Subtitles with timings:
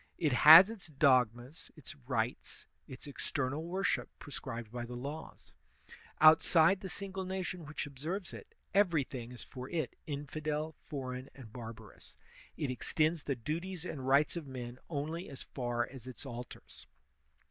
[0.17, 5.51] It has its dogmas, its rites, its external worship prescribed by the laws;
[6.19, 11.53] out side the single nation which observes it, everjrthing is for it infidel, foreign, and
[11.53, 12.15] barbarous;
[12.57, 16.87] it extends the duties and rights of men only as far as its altars.